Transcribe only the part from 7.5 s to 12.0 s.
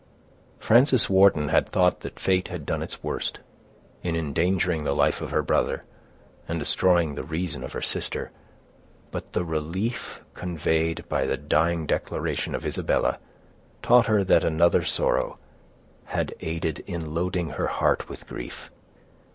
of her sister; but the relief conveyed by the dying